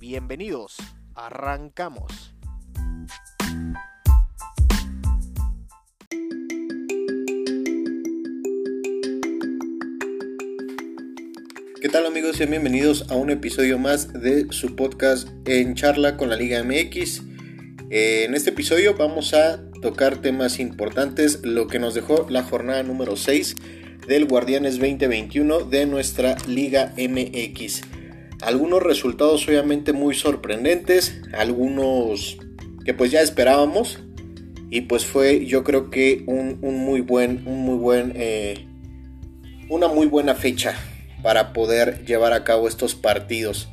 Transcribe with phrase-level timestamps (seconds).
[0.00, 0.76] Bienvenidos,
[1.16, 2.32] arrancamos.
[11.80, 12.36] ¿Qué tal amigos?
[12.36, 17.22] Sean bienvenidos a un episodio más de su podcast en charla con la Liga MX.
[17.90, 22.84] Eh, en este episodio vamos a tocar temas importantes, lo que nos dejó la jornada
[22.84, 23.56] número 6
[24.06, 27.97] del Guardianes 2021 de nuestra Liga MX.
[28.40, 32.38] Algunos resultados obviamente muy sorprendentes, algunos
[32.84, 33.98] que pues ya esperábamos
[34.70, 38.66] y pues fue yo creo que un, muy buen, un muy buen, eh,
[39.68, 40.76] una muy buena fecha
[41.22, 43.68] para poder llevar a cabo estos partidos.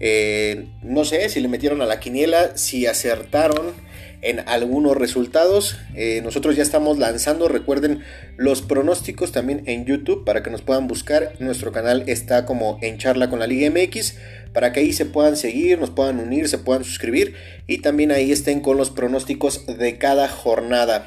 [0.00, 3.72] Eh, no sé si le metieron a la quiniela, si acertaron
[4.24, 5.78] en algunos resultados.
[5.94, 8.00] Eh, nosotros ya estamos lanzando, recuerden
[8.36, 11.34] los pronósticos también en YouTube para que nos puedan buscar.
[11.38, 14.16] Nuestro canal está como en charla con la Liga MX
[14.52, 17.34] para que ahí se puedan seguir, nos puedan unir, se puedan suscribir
[17.66, 21.06] y también ahí estén con los pronósticos de cada jornada.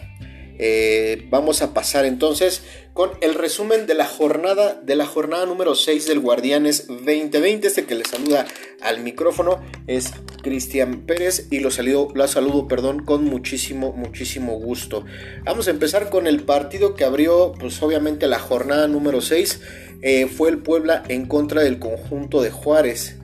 [0.60, 2.64] Eh, vamos a pasar entonces
[2.94, 7.68] con el resumen de la jornada de la jornada número 6 del Guardianes 2020.
[7.68, 8.46] Este que le saluda
[8.82, 15.06] al micrófono es Cristian Pérez y lo saludo, lo saludo perdón, con muchísimo, muchísimo gusto.
[15.44, 19.62] Vamos a empezar con el partido que abrió, pues obviamente la jornada número 6.
[20.02, 23.18] Eh, fue el Puebla en contra del conjunto de Juárez.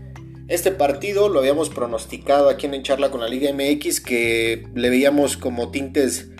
[0.47, 5.37] Este partido lo habíamos pronosticado aquí en Charla con la Liga MX que le veíamos
[5.37, 6.32] como tintes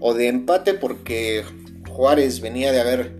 [0.00, 1.44] o de empate porque
[1.88, 3.18] Juárez venía de haber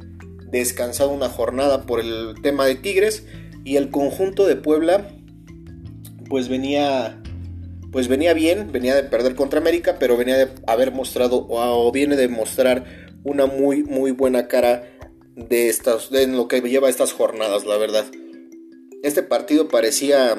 [0.50, 3.24] descansado una jornada por el tema de Tigres
[3.64, 5.08] y el conjunto de Puebla
[6.28, 7.20] pues venía
[7.92, 12.16] pues venía bien, venía de perder contra América, pero venía de haber mostrado o, viene
[12.16, 12.84] de mostrar
[13.24, 14.84] una muy muy buena cara
[15.34, 18.04] de estas de lo que lleva estas jornadas, la verdad.
[19.02, 20.36] Este partido parecía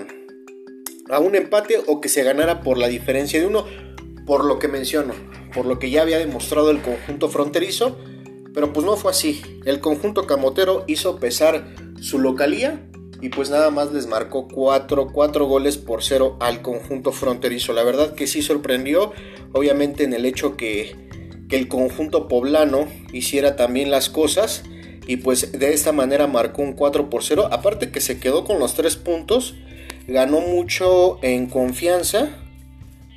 [1.09, 3.65] a un empate o que se ganara por la diferencia de uno,
[4.27, 5.15] por lo que menciono
[5.57, 7.97] por lo que ya había demostrado el conjunto fronterizo,
[8.53, 9.41] pero pues no fue así.
[9.65, 12.87] El conjunto camotero hizo pesar su localía
[13.21, 15.07] y pues nada más les marcó 4,
[15.47, 17.73] goles por 0 al conjunto fronterizo.
[17.73, 19.13] La verdad que sí sorprendió,
[19.53, 20.95] obviamente en el hecho que,
[21.49, 24.63] que el conjunto poblano hiciera también las cosas
[25.07, 27.49] y pues de esta manera marcó un 4 por 0.
[27.51, 29.55] Aparte que se quedó con los 3 puntos,
[30.07, 32.29] ganó mucho en confianza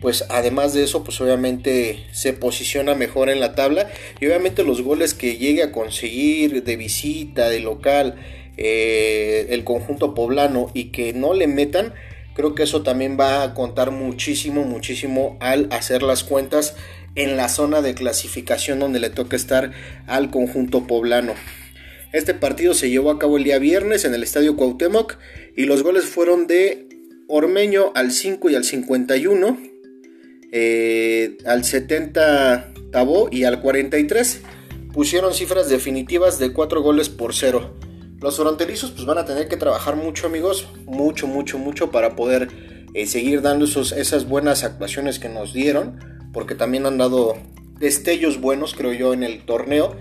[0.01, 4.83] pues además de eso, pues obviamente se posiciona mejor en la tabla y obviamente los
[4.83, 8.17] goles que llegue a conseguir de visita, de local,
[8.57, 11.93] eh, el conjunto poblano y que no le metan,
[12.35, 16.77] creo que eso también va a contar muchísimo, muchísimo al hacer las cuentas
[17.15, 19.73] en la zona de clasificación donde le toca estar
[20.07, 21.35] al conjunto poblano.
[22.13, 25.17] Este partido se llevó a cabo el día viernes en el Estadio Cuauhtémoc
[25.57, 26.89] y los goles fueron de
[27.29, 29.70] Ormeño al 5 y al 51
[30.53, 34.43] eh, al 70 Tabó y al 43
[34.93, 37.77] pusieron cifras definitivas de 4 goles por 0.
[38.21, 42.49] Los fronterizos pues van a tener que trabajar mucho amigos, mucho, mucho, mucho para poder
[42.95, 45.99] eh, seguir dando esos, esas buenas actuaciones que nos dieron,
[46.33, 47.37] porque también han dado
[47.79, 49.97] destellos buenos creo yo en el torneo,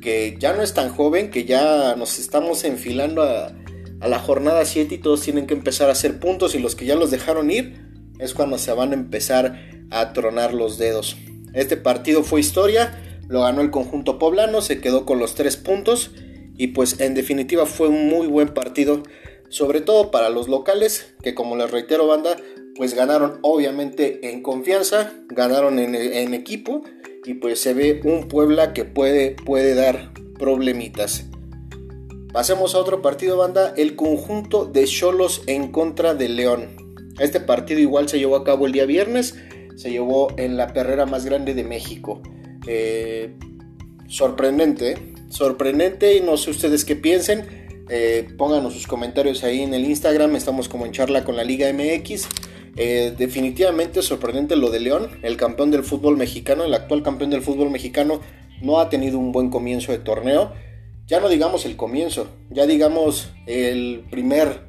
[0.00, 3.52] que ya no es tan joven, que ya nos estamos enfilando a,
[4.00, 6.86] a la jornada 7 y todos tienen que empezar a hacer puntos y los que
[6.86, 7.82] ya los dejaron ir
[8.18, 11.16] es cuando se van a empezar a tronar los dedos.
[11.54, 16.12] Este partido fue historia, lo ganó el conjunto poblano, se quedó con los tres puntos
[16.56, 19.02] y pues en definitiva fue un muy buen partido,
[19.48, 22.36] sobre todo para los locales, que como les reitero banda,
[22.76, 26.82] pues ganaron obviamente en confianza, ganaron en, equipo
[27.24, 31.24] y pues se ve un Puebla que puede, puede dar problemitas.
[32.32, 36.68] Pasemos a otro partido banda, el conjunto de Cholos en contra de León.
[37.18, 39.34] Este partido igual se llevó a cabo el día viernes,
[39.78, 42.20] se llevó en la perrera más grande de México.
[42.66, 43.34] Eh,
[44.08, 44.96] sorprendente,
[45.28, 47.86] sorprendente y no sé ustedes qué piensen.
[47.88, 51.72] Eh, pónganos sus comentarios ahí en el Instagram, estamos como en charla con la Liga
[51.72, 52.28] MX.
[52.74, 57.42] Eh, definitivamente sorprendente lo de León, el campeón del fútbol mexicano, el actual campeón del
[57.42, 58.20] fútbol mexicano,
[58.60, 60.54] no ha tenido un buen comienzo de torneo.
[61.06, 64.67] Ya no digamos el comienzo, ya digamos el primer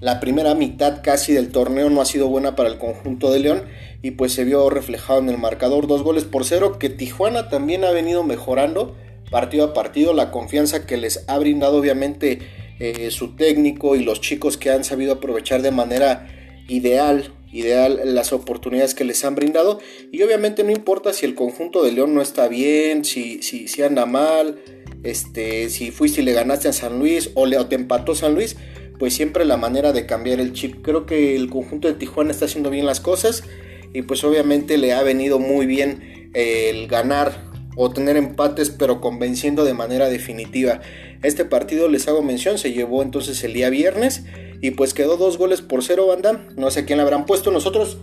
[0.00, 3.64] la primera mitad casi del torneo no ha sido buena para el conjunto de León
[4.00, 5.86] y pues se vio reflejado en el marcador.
[5.86, 8.94] Dos goles por cero que Tijuana también ha venido mejorando
[9.30, 10.14] partido a partido.
[10.14, 12.38] La confianza que les ha brindado obviamente
[12.78, 16.28] eh, su técnico y los chicos que han sabido aprovechar de manera
[16.68, 19.80] ideal ideal las oportunidades que les han brindado.
[20.12, 23.82] Y obviamente no importa si el conjunto de León no está bien si, si, si
[23.82, 24.60] anda mal
[25.02, 28.34] este, si fuiste y le ganaste a San Luis o, le, o te empató San
[28.34, 28.56] Luis
[28.98, 30.82] pues siempre la manera de cambiar el chip.
[30.82, 33.44] Creo que el conjunto de Tijuana está haciendo bien las cosas
[33.92, 39.64] y pues obviamente le ha venido muy bien el ganar o tener empates pero convenciendo
[39.64, 40.80] de manera definitiva.
[41.22, 44.24] Este partido les hago mención, se llevó entonces el día viernes
[44.60, 46.46] y pues quedó dos goles por cero banda.
[46.56, 47.50] No sé quién le habrán puesto.
[47.50, 47.98] Nosotros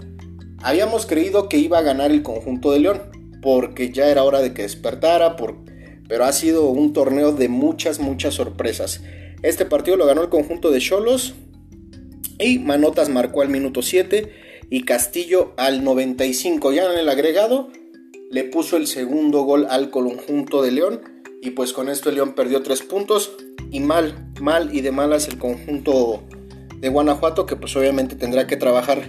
[0.61, 3.01] habíamos creído que iba a ganar el conjunto de León
[3.41, 5.57] porque ya era hora de que despertara, por...
[6.07, 9.03] pero ha sido un torneo de muchas, muchas sorpresas.
[9.45, 11.35] Este partido lo ganó el conjunto de Cholos
[12.39, 14.33] y Manotas marcó al minuto 7
[14.71, 16.71] y Castillo al 95.
[16.71, 17.69] Ya en el agregado
[18.31, 21.01] le puso el segundo gol al conjunto de León
[21.43, 23.35] y pues con esto el León perdió 3 puntos
[23.69, 26.23] y mal, mal y de malas el conjunto
[26.79, 29.03] de Guanajuato que pues obviamente tendrá que trabajar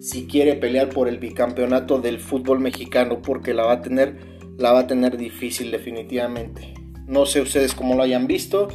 [0.00, 4.16] si quiere pelear por el bicampeonato del fútbol mexicano porque la va a tener
[4.56, 6.72] la va a tener difícil definitivamente.
[7.06, 8.68] No sé ustedes cómo lo hayan visto.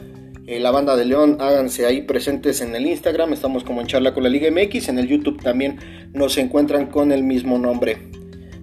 [0.51, 4.13] Eh, la banda de León, háganse ahí presentes en el Instagram, estamos como en charla
[4.13, 8.09] con la Liga MX, en el YouTube también nos encuentran con el mismo nombre.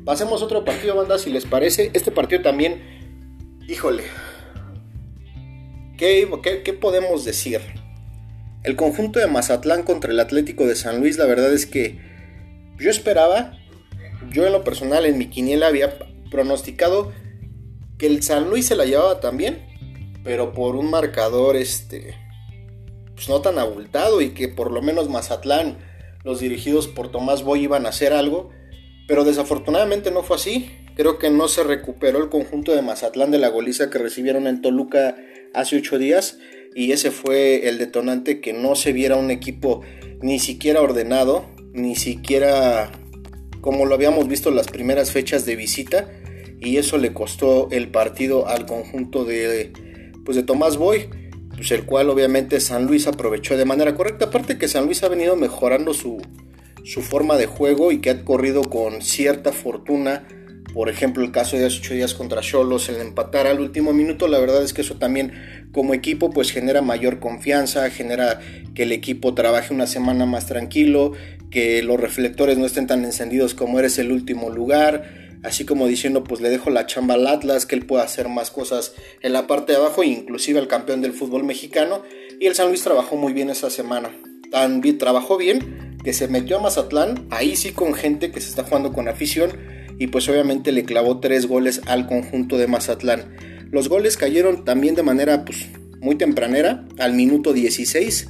[0.04, 1.90] Pasemos a otro partido, banda, si les parece.
[1.94, 2.82] Este partido también,
[3.66, 4.02] híjole,
[5.96, 6.28] ¿qué,
[6.62, 7.62] qué, podemos decir?
[8.64, 11.98] El conjunto de Mazatlán contra el Atlético de San Luis, la verdad es que
[12.78, 13.58] yo esperaba,
[14.30, 15.98] yo en lo personal en mi quiniela había
[16.30, 17.12] pronosticado
[17.96, 19.66] que el San Luis se la llevaba también
[20.24, 22.14] pero por un marcador este
[23.18, 25.78] pues no tan abultado y que por lo menos Mazatlán,
[26.22, 28.50] los dirigidos por Tomás Boy iban a hacer algo,
[29.08, 30.70] pero desafortunadamente no fue así.
[30.94, 34.62] Creo que no se recuperó el conjunto de Mazatlán de la goliza que recibieron en
[34.62, 35.16] Toluca
[35.52, 36.38] hace ocho días
[36.76, 39.80] y ese fue el detonante que no se viera un equipo
[40.20, 42.92] ni siquiera ordenado, ni siquiera
[43.60, 46.08] como lo habíamos visto en las primeras fechas de visita
[46.60, 49.72] y eso le costó el partido al conjunto de
[50.28, 51.08] pues de Tomás Boy,
[51.56, 54.26] pues el cual obviamente San Luis aprovechó de manera correcta.
[54.26, 56.20] Aparte que San Luis ha venido mejorando su,
[56.84, 60.28] su forma de juego y que ha corrido con cierta fortuna.
[60.74, 64.28] Por ejemplo, el caso de hace 8 días contra Cholos, el empatar al último minuto,
[64.28, 65.32] la verdad es que eso también
[65.72, 68.38] como equipo pues genera mayor confianza, genera
[68.74, 71.12] que el equipo trabaje una semana más tranquilo,
[71.50, 76.24] que los reflectores no estén tan encendidos como eres el último lugar, así como diciendo
[76.24, 79.46] pues le dejo la chamba al Atlas, que él pueda hacer más cosas en la
[79.46, 82.02] parte de abajo, inclusive al campeón del fútbol mexicano,
[82.40, 84.10] y el San Luis trabajó muy bien esa semana,
[84.50, 88.64] también trabajó bien, que se metió a Mazatlán, ahí sí con gente que se está
[88.64, 89.52] jugando con afición,
[89.98, 93.34] y pues obviamente le clavó tres goles al conjunto de Mazatlán.
[93.70, 95.66] Los goles cayeron también de manera pues
[96.00, 98.28] muy tempranera, al minuto 16,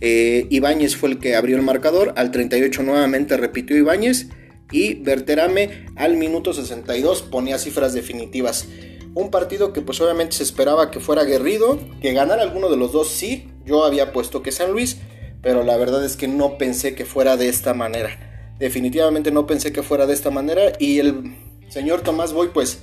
[0.00, 4.28] eh, Ibáñez fue el que abrió el marcador, al 38 nuevamente repitió Ibáñez,
[4.70, 8.66] y Berterame al minuto 62 ponía cifras definitivas.
[9.14, 12.92] Un partido que pues obviamente se esperaba que fuera aguerrido, que ganara alguno de los
[12.92, 14.98] dos sí, yo había puesto que San Luis,
[15.42, 18.54] pero la verdad es que no pensé que fuera de esta manera.
[18.58, 21.34] Definitivamente no pensé que fuera de esta manera y el
[21.68, 22.80] señor Tomás Boy pues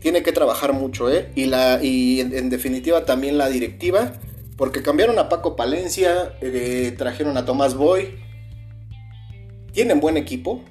[0.00, 1.30] tiene que trabajar mucho, ¿eh?
[1.34, 4.14] Y, la, y en, definitiva también la directiva,
[4.56, 8.16] porque cambiaron a Paco Palencia, eh, trajeron a Tomás Boy,
[9.72, 10.64] tienen buen equipo,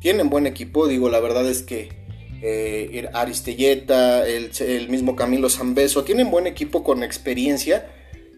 [0.00, 2.00] tienen buen equipo, digo, la verdad es que
[2.42, 7.90] eh, Aristelleta, el, mismo Camilo Zambeso, tienen buen equipo con experiencia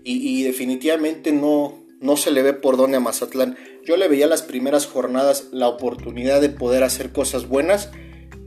[0.05, 3.57] y, definitivamente no, no se le ve por dónde a Mazatlán.
[3.85, 7.91] Yo le veía las primeras jornadas la oportunidad de poder hacer cosas buenas.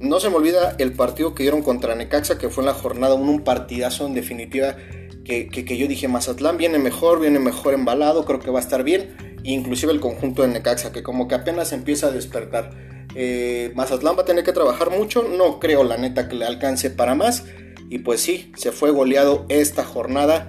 [0.02, 3.16] No se me olvida el partido que dieron contra Necaxa, que fue en la jornada
[3.16, 4.76] 1, un partidazo en definitiva,
[5.24, 8.84] que, que, yo dije, Mazatlán viene mejor, viene mejor embalado, creo que va a estar
[8.84, 9.16] bien.
[9.44, 12.95] Inclusive el conjunto de Necaxa, que como que apenas empieza a despertar.
[13.16, 16.90] Eh, Mazatlán va a tener que trabajar mucho, no creo la neta que le alcance
[16.90, 17.46] para más.
[17.90, 20.48] Y pues sí, se fue goleado esta jornada.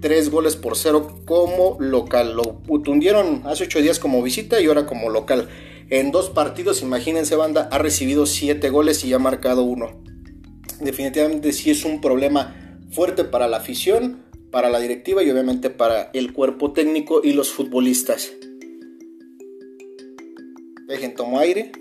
[0.00, 2.34] Tres goles por cero como local.
[2.34, 5.48] Lo tundieron hace ocho días como visita y ahora como local.
[5.90, 10.02] En dos partidos, imagínense, banda, ha recibido siete goles y ha marcado uno.
[10.80, 16.10] Definitivamente sí es un problema fuerte para la afición, para la directiva y obviamente para
[16.12, 18.30] el cuerpo técnico y los futbolistas.
[20.86, 21.72] Dejen, tomo aire.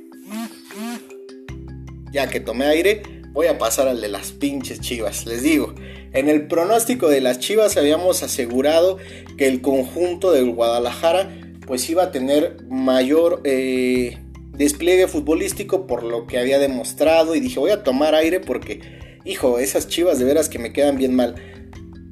[2.12, 3.03] Ya que tomé aire,
[3.34, 5.25] voy a pasar al de las pinches chivas.
[5.25, 5.75] Les digo,
[6.13, 8.98] en el pronóstico de las chivas habíamos asegurado
[9.38, 11.29] que el conjunto del Guadalajara
[11.67, 14.17] pues iba a tener mayor eh,
[14.53, 19.60] despliegue futbolístico por lo que había demostrado y dije voy a tomar aire porque, hijo,
[19.60, 21.36] esas chivas de veras que me quedan bien mal.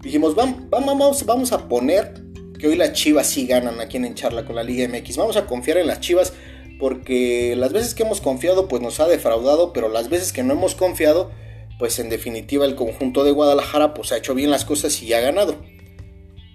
[0.04, 2.14] Dijimos, vamos, vamos, vamos a poner
[2.60, 5.18] que hoy las chivas sí ganan aquí en Charla con la Liga MX.
[5.18, 6.34] Vamos a confiar en las chivas
[6.80, 10.54] porque las veces que hemos confiado pues nos ha defraudado, pero las veces que no
[10.54, 11.32] hemos confiado
[11.78, 15.20] pues en definitiva el conjunto de Guadalajara pues ha hecho bien las cosas y ha
[15.20, 15.56] ganado.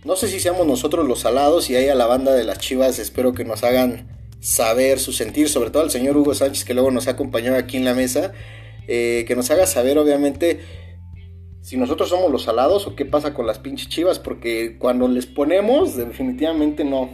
[0.04, 3.34] No sé si seamos nosotros los alados y a la banda de las chivas, espero
[3.34, 4.08] que nos hagan
[4.40, 7.76] saber su sentir, sobre todo al señor Hugo Sánchez que luego nos ha acompañado aquí
[7.76, 8.32] en la mesa,
[8.88, 10.60] eh, que nos haga saber obviamente
[11.60, 15.26] si nosotros somos los alados o qué pasa con las pinches chivas, porque cuando les
[15.26, 17.10] ponemos definitivamente no,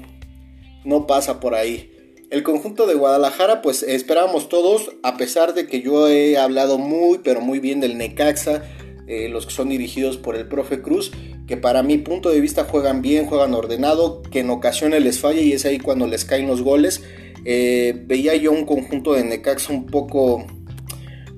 [0.85, 1.96] no pasa por ahí.
[2.29, 7.19] El conjunto de Guadalajara, pues esperábamos todos, a pesar de que yo he hablado muy,
[7.19, 8.65] pero muy bien del Necaxa,
[9.07, 11.13] eh, los que son dirigidos por el profe Cruz,
[11.47, 15.41] que para mi punto de vista juegan bien, juegan ordenado, que en ocasiones les falla
[15.41, 17.05] y es ahí cuando les caen los goles.
[17.45, 20.45] Eh, veía yo un conjunto de Necaxa un poco,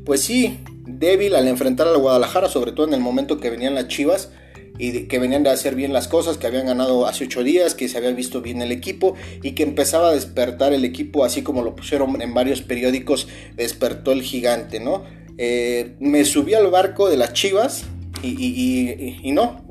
[0.06, 3.88] pues sí, débil al enfrentar al Guadalajara, sobre todo en el momento que venían las
[3.88, 4.30] Chivas
[4.78, 7.88] y que venían de hacer bien las cosas, que habían ganado hace ocho días, que
[7.88, 11.62] se había visto bien el equipo y que empezaba a despertar el equipo, así como
[11.62, 15.04] lo pusieron en varios periódicos, despertó el gigante, ¿no?
[15.36, 17.84] Eh, me subí al barco de las Chivas
[18.22, 19.64] y, y, no,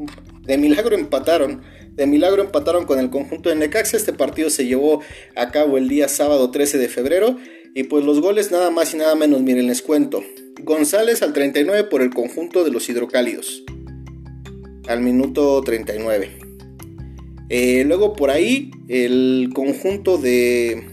[0.43, 1.61] de milagro empataron.
[1.93, 3.97] De milagro empataron con el conjunto de Necaxa.
[3.97, 5.01] Este partido se llevó
[5.35, 7.37] a cabo el día sábado 13 de febrero.
[7.73, 10.23] Y pues los goles nada más y nada menos, miren, les cuento.
[10.61, 13.63] González al 39 por el conjunto de los hidrocálidos
[14.87, 16.31] al minuto 39.
[17.49, 20.83] Eh, luego por ahí el conjunto de,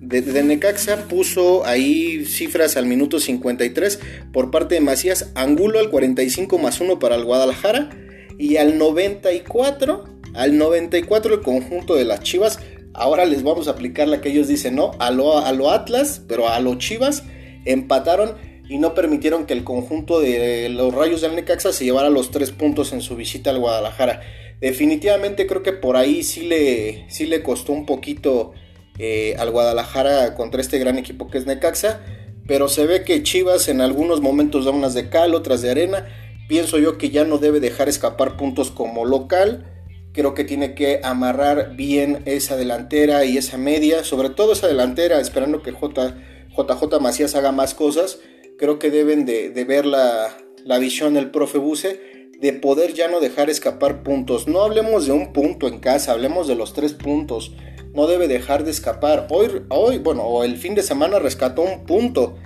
[0.00, 3.98] de, Necaxa puso ahí cifras al minuto 53
[4.32, 7.90] por parte de Macías, Angulo al 45 más 1 para el Guadalajara
[8.38, 10.04] y al 94,
[10.34, 12.60] al 94 el conjunto de las Chivas.
[12.92, 14.92] Ahora les vamos a aplicar la que ellos dicen, ¿no?
[15.00, 17.24] A lo, a lo Atlas, pero a los Chivas
[17.64, 18.34] empataron
[18.68, 22.50] y no permitieron que el conjunto de los Rayos del Necaxa se llevara los tres
[22.50, 24.22] puntos en su visita al Guadalajara.
[24.60, 28.52] Definitivamente creo que por ahí sí le, sí le costó un poquito
[28.98, 32.00] eh, al Guadalajara contra este gran equipo que es Necaxa,
[32.46, 36.08] pero se ve que Chivas en algunos momentos da unas de cal, otras de arena.
[36.48, 39.66] Pienso yo que ya no debe dejar escapar puntos como local.
[40.12, 45.20] Creo que tiene que amarrar bien esa delantera y esa media, sobre todo esa delantera,
[45.20, 46.16] esperando que J,
[46.56, 48.20] JJ Macías haga más cosas
[48.64, 50.34] creo que deben de, ver la,
[50.80, 52.00] visión del profe Buse
[52.40, 54.48] de poder ya no dejar escapar puntos.
[54.48, 57.52] No hablemos de un punto en casa, hablemos de los tres puntos.
[57.92, 59.26] No debe dejar de escapar.
[59.28, 62.36] Hoy, hoy bueno, el fin de semana rescató un punto.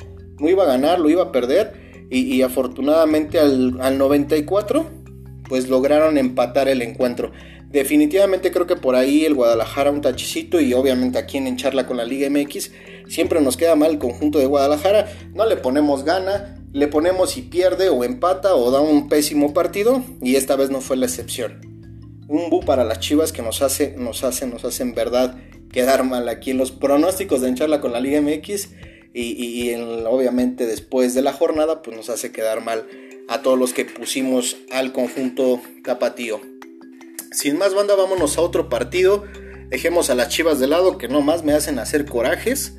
[0.41, 2.07] No iba a ganar, lo iba a perder.
[2.11, 4.87] Y, afortunadamente al, al 94,
[5.49, 7.31] pues lograron empatar el encuentro.
[7.71, 11.99] Definitivamente creo que por ahí el Guadalajara un tachicito y obviamente aquí en Charla con
[11.99, 12.71] la Liga MX
[13.09, 17.43] siempre nos queda mal el conjunto de Guadalajara, no le ponemos gana, le ponemos si
[17.43, 21.61] pierde o empata o da un pésimo partido y esta vez no fue la excepción.
[22.27, 25.37] Un bu para las Chivas que nos hace, nos hace, nos hace en verdad
[25.71, 28.71] quedar mal aquí en los pronósticos de Charla con la Liga MX
[29.13, 29.75] y,
[30.07, 32.87] obviamente después de la jornada pues nos hace quedar mal
[33.29, 36.41] a todos los que pusimos al conjunto tapatío.
[37.31, 39.25] Sin más banda, vámonos a otro partido.
[39.69, 42.79] Dejemos a las chivas de lado que no más me hacen hacer corajes.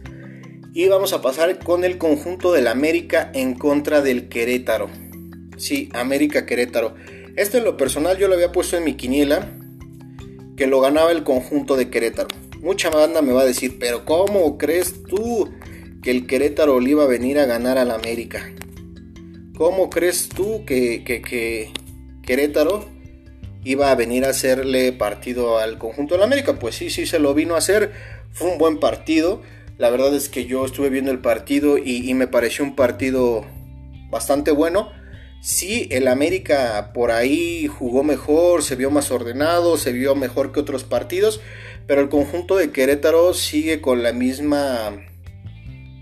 [0.73, 4.89] Y vamos a pasar con el conjunto del América en contra del Querétaro.
[5.57, 6.95] Sí, América Querétaro.
[7.35, 9.55] Este en lo personal yo lo había puesto en mi quiniela.
[10.57, 12.29] Que lo ganaba el conjunto de Querétaro.
[12.61, 15.49] Mucha banda me va a decir, pero ¿cómo crees tú
[16.01, 18.51] que el Querétaro le iba a venir a ganar al América?
[19.55, 21.71] ¿Cómo crees tú que, que, que
[22.23, 22.98] Querétaro
[23.63, 26.59] iba a venir a hacerle partido al conjunto de la América.
[26.59, 27.91] Pues sí, sí se lo vino a hacer.
[28.31, 29.41] Fue un buen partido.
[29.77, 33.45] La verdad es que yo estuve viendo el partido y, me pareció un partido
[34.09, 34.91] bastante bueno.
[35.41, 40.59] Sí, el América por ahí jugó mejor, se vio más ordenado, se vio mejor que
[40.59, 41.39] otros partidos,
[41.87, 44.99] pero el conjunto de Querétaro sigue con la misma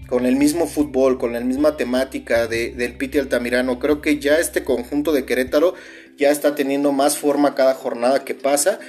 [0.08, 3.78] con el mismo fútbol, con la misma temática de, del Piti Altamirano.
[3.78, 5.76] Creo que ya este conjunto de Querétaro
[6.18, 8.80] ya está teniendo más forma cada jornada que pasa.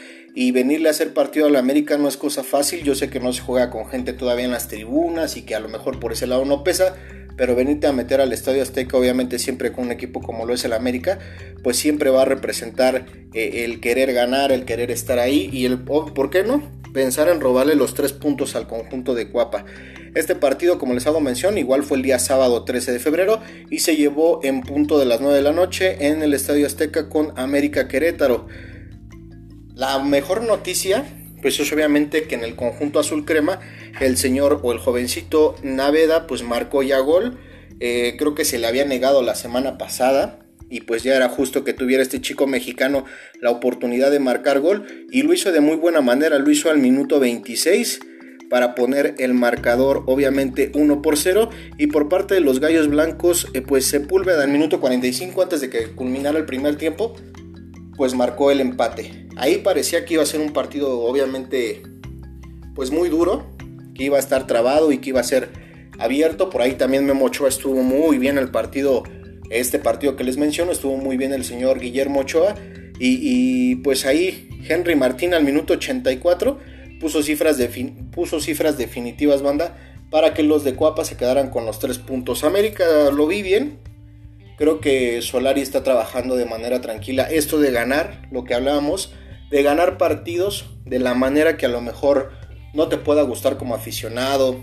[0.41, 2.85] Y venirle a hacer partido a la América no es cosa fácil.
[2.85, 5.59] Yo sé que no se juega con gente todavía en las tribunas y que a
[5.59, 6.95] lo mejor por ese lado no pesa.
[7.37, 10.65] Pero venirte a meter al Estadio Azteca, obviamente siempre con un equipo como lo es
[10.65, 11.19] el América,
[11.65, 15.81] pues siempre va a representar eh, el querer ganar, el querer estar ahí y el,
[15.81, 16.63] ¿por qué no?
[16.93, 19.65] Pensar en robarle los tres puntos al conjunto de Cuapa.
[20.15, 23.41] Este partido, como les hago mención, igual fue el día sábado 13 de febrero
[23.71, 27.09] y se llevó en punto de las 9 de la noche en el Estadio Azteca
[27.09, 28.47] con América Querétaro.
[29.79, 31.05] La mejor noticia
[31.41, 33.61] pues es obviamente que en el conjunto azul crema
[34.01, 37.39] el señor o el jovencito Naveda pues marcó ya gol.
[37.79, 41.63] Eh, creo que se le había negado la semana pasada y pues ya era justo
[41.63, 43.05] que tuviera este chico mexicano
[43.41, 46.79] la oportunidad de marcar gol y lo hizo de muy buena manera, lo hizo al
[46.79, 48.01] minuto 26
[48.51, 53.47] para poner el marcador obviamente 1 por 0 y por parte de los Gallos Blancos
[53.55, 57.15] eh, pues Sepúlveda al minuto 45 antes de que culminara el primer tiempo
[57.97, 59.28] pues marcó el empate.
[59.39, 61.83] Ahí parecía que iba a ser un partido obviamente
[62.75, 63.47] pues muy duro,
[63.95, 65.49] que iba a estar trabado y que iba a ser
[65.99, 66.51] abierto.
[66.51, 69.05] Por ahí también Memo Ochoa estuvo muy bien el partido,
[69.51, 72.55] este partido que les menciono, estuvo muy bien el señor Guillermo Ochoa.
[73.01, 76.59] Y, pues ahí Henry Martín al minuto 84
[77.01, 77.59] puso cifras,
[78.11, 79.77] puso cifras definitivas, banda,
[80.11, 82.43] para que los de Cuapa se quedaran con los tres puntos.
[82.43, 83.79] América lo vi bien,
[84.59, 87.23] Creo que Solari está trabajando de manera tranquila.
[87.31, 89.13] Esto de ganar, lo que hablábamos,
[89.51, 92.33] de ganar partidos de la manera que a lo mejor
[92.75, 94.63] no te pueda gustar como aficionado,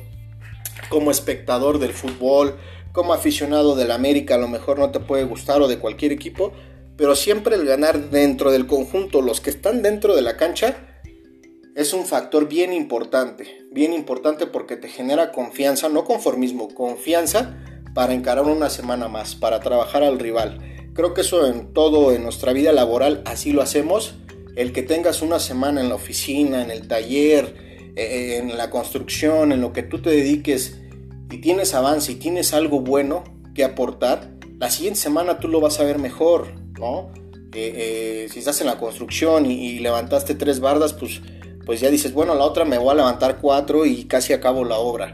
[0.90, 2.56] como espectador del fútbol,
[2.92, 6.54] como aficionado del América, a lo mejor no te puede gustar o de cualquier equipo,
[6.98, 10.78] pero siempre el ganar dentro del conjunto, los que están dentro de la cancha,
[11.76, 17.58] es un factor bien importante, bien importante porque te genera confianza, no conformismo, confianza
[17.94, 20.62] para encarar una semana más, para trabajar al rival.
[20.94, 24.16] Creo que eso en todo, en nuestra vida laboral, así lo hacemos.
[24.56, 27.56] El que tengas una semana en la oficina, en el taller,
[27.96, 30.80] eh, en la construcción, en lo que tú te dediques
[31.32, 35.80] y tienes avance y tienes algo bueno que aportar, la siguiente semana tú lo vas
[35.80, 37.12] a ver mejor, ¿no?
[37.54, 41.22] Eh, eh, si estás en la construcción y, levantaste tres bardas, pues,
[41.66, 44.78] pues ya dices, bueno, la otra me voy a levantar cuatro y casi acabo la
[44.78, 45.14] obra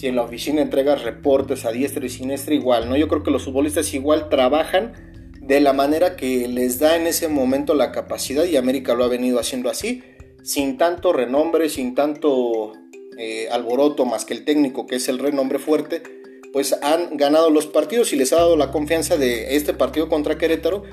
[0.00, 2.96] si en la oficina entregas reportes a diestra y siniestra, igual, ¿no?
[2.96, 5.09] Yo creo que los futbolistas igual trabajan
[5.50, 9.08] de la manera que les da en ese momento la capacidad y América lo ha
[9.08, 10.04] venido haciendo así,
[10.44, 12.74] sin tanto renombre, sin tanto
[13.18, 16.04] eh, alboroto más que el técnico que es el renombre fuerte,
[16.52, 20.38] pues han ganado los partidos y les ha dado la confianza de este partido contra
[20.38, 20.84] Querétaro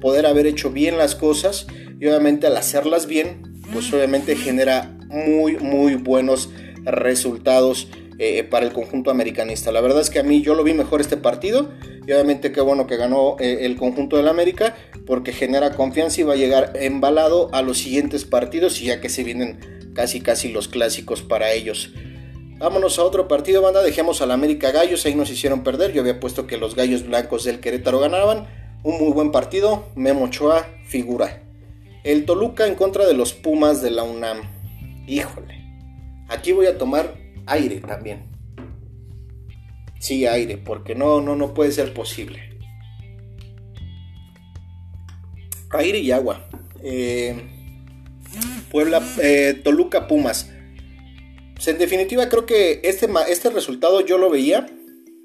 [0.00, 1.66] poder haber hecho bien las cosas
[1.98, 6.50] y obviamente al hacerlas bien, pues obviamente genera muy muy buenos
[6.84, 9.72] resultados eh, para el conjunto americanista.
[9.72, 11.70] La verdad es que a mí yo lo vi mejor este partido
[12.06, 16.24] y obviamente qué bueno que ganó eh, el conjunto del América porque genera confianza y
[16.24, 20.48] va a llegar embalado a los siguientes partidos y ya que se vienen casi casi
[20.48, 21.92] los clásicos para ellos.
[22.58, 23.82] Vámonos a otro partido, banda.
[23.82, 25.92] Dejemos al América Gallos, ahí nos hicieron perder.
[25.92, 28.46] Yo había puesto que los Gallos Blancos del Querétaro ganaban.
[28.84, 29.86] Un muy buen partido.
[29.96, 31.42] Memo Ochoa, figura.
[32.04, 34.42] El Toluca en contra de los Pumas de la UNAM.
[35.06, 35.64] Híjole.
[36.28, 38.26] Aquí voy a tomar aire también.
[40.00, 42.58] Sí, aire, porque no, no, no puede ser posible.
[45.70, 46.46] Aire y agua.
[46.82, 47.34] Eh,
[48.70, 50.50] Puebla, eh, Toluca, Pumas.
[51.54, 54.66] Pues, en definitiva, creo que este, este resultado yo lo veía.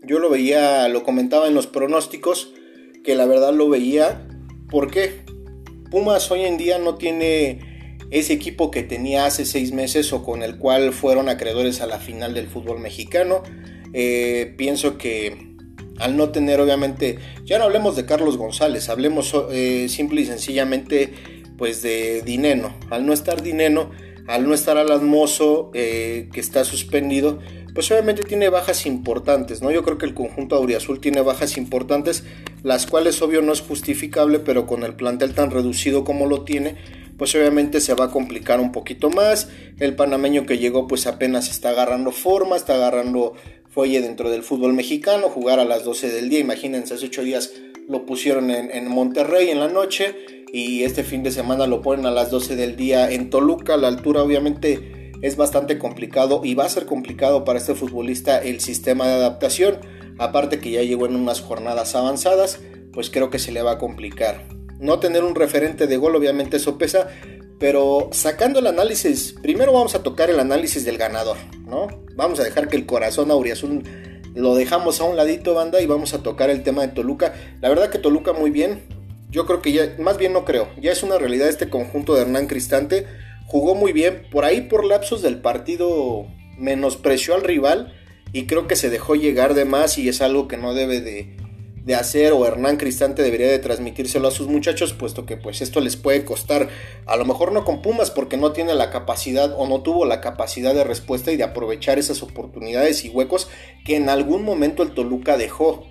[0.03, 2.53] Yo lo veía, lo comentaba en los pronósticos,
[3.03, 4.25] que la verdad lo veía.
[4.69, 5.25] ¿Por qué?
[5.91, 7.68] Pumas hoy en día no tiene
[8.11, 11.99] ese equipo que tenía hace seis meses o con el cual fueron acreedores a la
[11.99, 13.43] final del fútbol mexicano.
[13.93, 15.49] Eh, pienso que
[15.99, 21.13] al no tener obviamente, ya no hablemos de Carlos González, hablemos eh, simple y sencillamente
[21.57, 22.73] pues de Dineno.
[22.89, 23.91] Al no estar Dineno,
[24.27, 25.11] al no estar Alan
[25.73, 27.39] eh, que está suspendido,
[27.75, 29.71] pues obviamente tiene bajas importantes, ¿no?
[29.71, 32.23] Yo creo que el conjunto Auriazul tiene bajas importantes,
[32.63, 36.75] las cuales obvio no es justificable, pero con el plantel tan reducido como lo tiene,
[37.19, 39.49] pues obviamente se va a complicar un poquito más.
[39.77, 43.35] El panameño que llegó pues apenas está agarrando forma, está agarrando
[43.69, 47.51] fuelle dentro del fútbol mexicano, jugar a las 12 del día, imagínense, hace 8 días
[47.87, 50.15] lo pusieron en, Monterrey en la noche
[50.51, 53.87] y este fin de semana lo ponen a las 12 del día en Toluca, la
[53.87, 59.07] altura obviamente es bastante complicado y va a ser complicado para este futbolista el sistema
[59.07, 59.79] de adaptación,
[60.17, 62.59] aparte que ya llegó en unas jornadas avanzadas,
[62.93, 64.45] pues creo que se le va a complicar.
[64.79, 67.09] No tener un referente de gol, obviamente eso pesa,
[67.59, 71.87] pero sacando el análisis, primero vamos a tocar el análisis del ganador, ¿no?
[72.15, 73.83] Vamos a dejar que el corazón auriazul
[74.33, 77.33] lo dejamos a un ladito, banda, y vamos a tocar el tema de Toluca.
[77.61, 78.83] La verdad que Toluca muy bien.
[79.29, 82.21] Yo creo que ya, más bien no creo, ya es una realidad este conjunto de
[82.21, 83.05] Hernán Cristante.
[83.45, 86.25] Jugó muy bien, por ahí por lapsos del partido
[86.57, 87.93] menospreció al rival
[88.31, 91.35] y creo que se dejó llegar de más y es algo que no debe de,
[91.85, 95.81] de hacer o Hernán Cristante debería de transmitírselo a sus muchachos, puesto que pues esto
[95.81, 96.69] les puede costar,
[97.05, 100.21] a lo mejor no con Pumas porque no tiene la capacidad o no tuvo la
[100.21, 103.49] capacidad de respuesta y de aprovechar esas oportunidades y huecos
[103.85, 105.85] que en algún momento el Toluca dejó.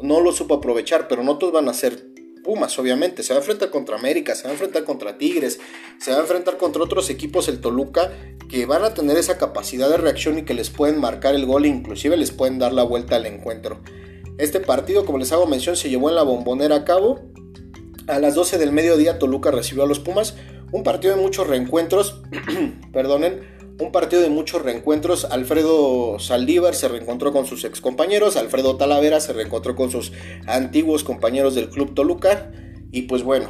[0.00, 3.22] No lo supo aprovechar, pero no todos van a ser Pumas, obviamente.
[3.22, 5.58] Se va a enfrentar contra América, se va a enfrentar contra Tigres,
[5.98, 8.12] se va a enfrentar contra otros equipos, el Toluca,
[8.48, 11.64] que van a tener esa capacidad de reacción y que les pueden marcar el gol
[11.64, 13.80] e inclusive les pueden dar la vuelta al encuentro.
[14.38, 17.20] Este partido, como les hago mención, se llevó en la bombonera a cabo.
[18.08, 20.34] A las 12 del mediodía Toluca recibió a los Pumas.
[20.72, 22.22] Un partido de muchos reencuentros.
[22.92, 25.24] perdonen un partido de muchos reencuentros.
[25.24, 30.12] Alfredo Saldívar se reencontró con sus excompañeros, Alfredo Talavera se reencontró con sus
[30.46, 32.50] antiguos compañeros del Club Toluca.
[32.90, 33.48] Y pues bueno,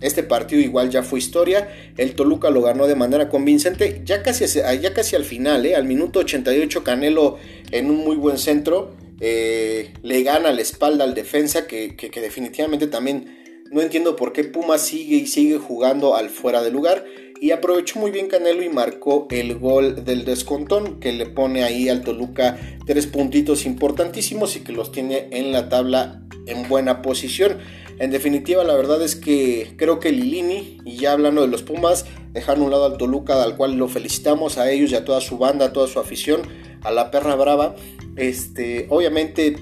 [0.00, 1.68] este partido igual ya fue historia.
[1.96, 4.02] El Toluca lo ganó de manera convincente.
[4.04, 5.74] Ya casi, ya casi al final, ¿eh?
[5.74, 7.38] al minuto 88, Canelo
[7.70, 8.92] en un muy buen centro.
[9.26, 14.76] Eh, le gana la espalda al defensa que, definitivamente también no entiendo por qué Puma
[14.76, 17.06] sigue y sigue jugando al fuera de lugar
[17.40, 21.88] y aprovechó muy bien Canelo y marcó el gol del descontón que le pone ahí
[21.88, 27.60] al Toluca tres puntitos importantísimos y que los tiene en la tabla en buena posición.
[27.98, 32.04] En definitiva, la verdad es que creo que Lilini, y ya hablando de los Pumas,
[32.34, 35.38] dejaron un lado al Toluca, al cual lo felicitamos a ellos y a toda su
[35.38, 36.42] banda, a toda su afición,
[36.82, 37.74] a la perra brava.
[38.16, 39.56] Este, obviamente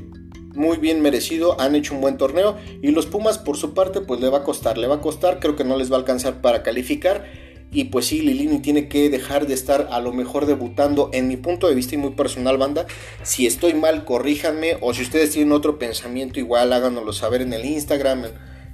[0.54, 4.20] muy bien merecido, han hecho un buen torneo y los Pumas por su parte pues
[4.20, 6.42] le va a costar, le va a costar, creo que no les va a alcanzar
[6.42, 7.24] para calificar
[7.72, 11.38] y pues sí, Lilini tiene que dejar de estar a lo mejor debutando en mi
[11.38, 12.86] punto de vista y muy personal banda.
[13.22, 17.64] Si estoy mal, corríjanme o si ustedes tienen otro pensamiento igual, háganoslo saber en el
[17.64, 18.24] Instagram,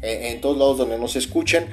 [0.03, 1.67] en, todos lados donde nos escuchen.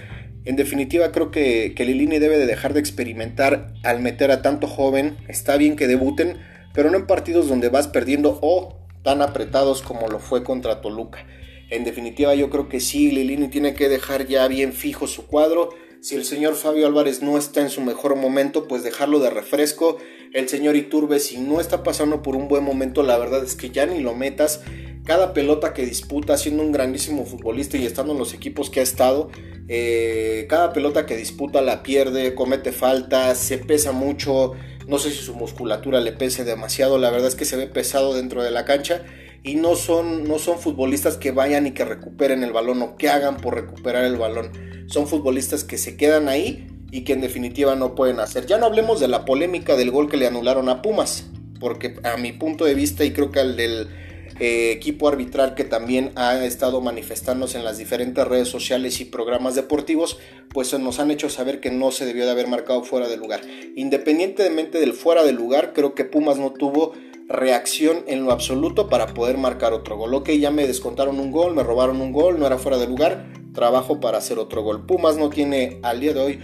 [0.46, 4.68] En definitiva, creo que, que Lilini debe de dejar de experimentar al meter a tanto
[4.68, 5.18] joven.
[5.28, 6.38] Está bien que debuten,
[6.76, 11.26] pero no en partidos donde vas perdiendo o tan apretados como lo fue contra Toluca.
[11.70, 15.70] En definitiva, yo creo que sí, Lilini tiene que dejar ya bien fijo su cuadro.
[16.02, 19.98] Si el señor Fabio Álvarez no está en su mejor momento, pues dejarlo de refresco.
[20.34, 23.72] El señor Iturbe, si no está pasando por un buen momento, la verdad es que
[23.72, 24.62] ya ni lo metas.
[25.06, 28.84] Cada pelota que disputa, siendo un grandísimo futbolista y estando en los equipos que ha
[28.84, 29.30] estado,
[29.68, 34.54] eh, cada pelota que disputa la pierde, comete faltas, se pesa mucho.
[34.88, 38.14] No sé si su musculatura le pese demasiado, la verdad es que se ve pesado
[38.14, 39.04] dentro de la cancha
[39.44, 43.10] y no son, no son futbolistas que vayan y que recuperen el balón o que
[43.10, 44.52] hagan por recuperar el balón.
[44.88, 48.46] Son futbolistas que se quedan ahí y que en definitiva no pueden hacer.
[48.46, 51.26] Ya no hablemos de la polémica del gol que le anularon a Pumas,
[51.60, 53.90] porque a mi punto de vista y creo que al del
[54.38, 59.56] eh, equipo arbitral que también ha estado manifestándose en las diferentes redes sociales y programas
[59.56, 60.20] deportivos,
[60.50, 63.42] pues nos han hecho saber que no se debió de haber marcado fuera de lugar.
[63.78, 66.92] Independientemente del fuera de lugar, creo que Pumas no tuvo
[67.30, 70.14] reacción en lo absoluto para poder marcar otro gol.
[70.14, 73.32] Ok, ya me descontaron un gol, me robaron un gol, no era fuera de lugar,
[73.54, 74.86] trabajo para hacer otro gol.
[74.86, 76.40] Pumas no tiene al día de hoy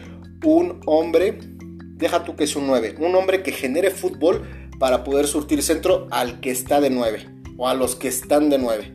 [0.46, 1.38] un hombre,
[1.98, 4.48] deja tú que es un 9, un hombre que genere fútbol
[4.80, 8.58] para poder surtir centro al que está de 9 o a los que están de
[8.58, 8.92] 9.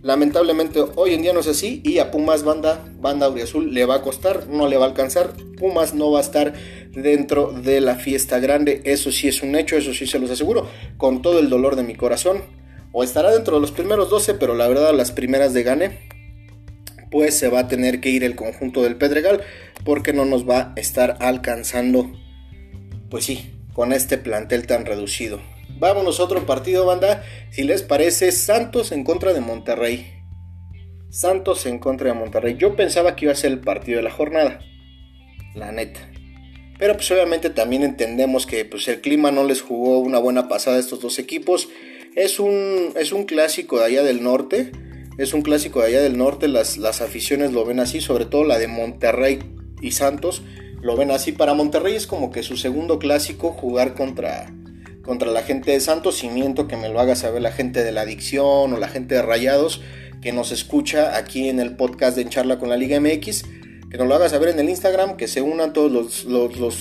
[0.00, 3.96] Lamentablemente hoy en día no es así y a Pumas banda, banda Auriazul le va
[3.96, 5.32] a costar, no le va a alcanzar.
[5.58, 6.54] Pumas no va a estar
[6.92, 10.68] dentro de la fiesta grande, eso sí es un hecho, eso sí se los aseguro,
[10.96, 12.44] con todo el dolor de mi corazón.
[12.92, 16.08] O estará dentro de los primeros 12, pero la verdad las primeras de gane,
[17.10, 19.40] pues se va a tener que ir el conjunto del Pedregal
[19.84, 22.12] porque no nos va a estar alcanzando,
[23.10, 25.40] pues sí, con este plantel tan reducido.
[25.78, 27.24] Vámonos a otro partido, banda.
[27.50, 30.06] Si les parece, Santos en contra de Monterrey.
[31.10, 32.56] Santos en contra de Monterrey.
[32.58, 34.60] Yo pensaba que iba a ser el partido de la jornada.
[35.54, 36.00] La neta.
[36.78, 40.76] Pero pues obviamente también entendemos que pues, el clima no les jugó una buena pasada
[40.76, 41.68] a estos dos equipos.
[42.14, 44.70] Es un, es un clásico de allá del norte.
[45.18, 46.48] Es un clásico de allá del norte.
[46.48, 48.00] Las, las aficiones lo ven así.
[48.00, 49.38] Sobre todo la de Monterrey
[49.80, 50.42] y Santos.
[50.80, 51.32] Lo ven así.
[51.32, 54.52] Para Monterrey es como que su segundo clásico jugar contra,
[55.04, 57.92] contra la gente de Santos y miento que me lo haga saber la gente de
[57.92, 59.80] la adicción o la gente de Rayados
[60.24, 63.44] que nos escucha aquí en el podcast de En Charla con la Liga MX,
[63.90, 66.76] que nos lo haga saber en el Instagram, que se unan todos los, los,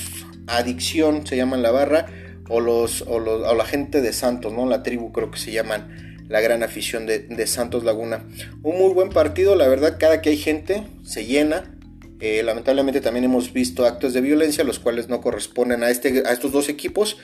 [0.47, 2.05] adicción, se llaman la barra,
[2.47, 4.65] o, los, o, la gente de Santos, ¿no?
[4.65, 8.25] La tribu creo que se llaman la gran afición de, Santos Laguna.
[8.63, 11.77] Un muy buen partido, la verdad, cada que hay gente se llena.
[12.21, 16.31] Eh, lamentablemente también hemos visto actos de violencia, los cuales no corresponden a, este, a
[16.31, 17.17] estos dos equipos.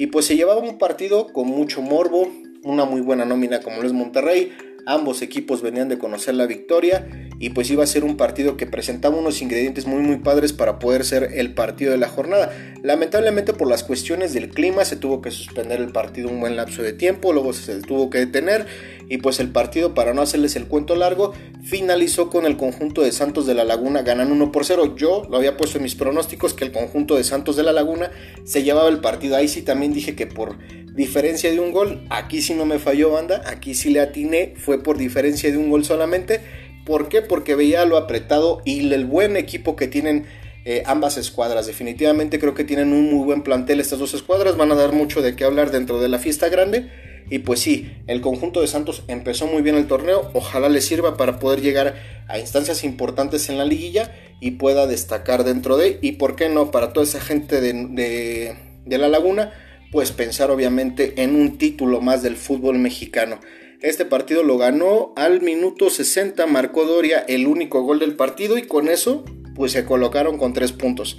[0.00, 2.30] Y pues se llevaba un partido con mucho morbo,
[2.62, 4.52] una muy buena nómina como lo es Monterrey.
[4.88, 7.06] Ambos equipos venían de conocer la victoria
[7.38, 10.78] y pues iba a ser un partido que presentaba unos ingredientes muy muy padres para
[10.78, 12.56] poder ser el partido de la jornada.
[12.82, 16.82] Lamentablemente por las cuestiones del clima se tuvo que suspender el partido un buen lapso
[16.82, 18.64] de tiempo, luego se tuvo que detener
[19.10, 23.12] y pues el partido para no hacerles el cuento largo finalizó con el conjunto de
[23.12, 24.96] Santos de la Laguna ganando 1 por 0.
[24.96, 28.10] Yo lo había puesto en mis pronósticos que el conjunto de Santos de la Laguna
[28.44, 29.36] se llevaba el partido.
[29.36, 30.56] Ahí sí también dije que por
[30.98, 34.82] diferencia de un gol, aquí sí no me falló banda, aquí sí le atiné, fue
[34.82, 36.40] por diferencia de un gol solamente
[36.88, 37.20] ¿Por qué?
[37.20, 40.24] Porque veía lo apretado y el buen equipo que tienen
[40.64, 41.66] eh, ambas escuadras.
[41.66, 45.20] Definitivamente creo que tienen un muy buen plantel estas dos escuadras, van a dar mucho
[45.20, 46.90] de qué hablar dentro de la fiesta grande.
[47.28, 51.18] Y pues sí, el conjunto de Santos empezó muy bien el torneo, ojalá le sirva
[51.18, 56.12] para poder llegar a instancias importantes en la liguilla y pueda destacar dentro de, y
[56.12, 58.54] por qué no, para toda esa gente de,
[58.86, 59.52] de la laguna,
[59.90, 63.40] pues pensar obviamente en un título más del fútbol mexicano.
[63.80, 68.62] Este partido lo ganó al minuto 60, marcó Doria el único gol del partido y
[68.62, 69.24] con eso
[69.54, 71.18] pues se colocaron con tres puntos.